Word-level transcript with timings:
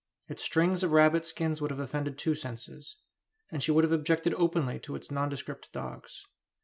Its 0.27 0.41
strings 0.41 0.81
of 0.81 0.93
rabbit 0.93 1.27
skins 1.27 1.61
would 1.61 1.69
have 1.69 1.79
offended 1.79 2.17
two 2.17 2.33
senses, 2.33 2.97
and 3.51 3.61
she 3.61 3.69
would 3.69 3.83
have 3.83 3.93
objected 3.93 4.33
openly 4.33 4.79
to 4.79 4.95
its 4.95 5.11
nondescript 5.11 5.71
dogs. 5.73 6.25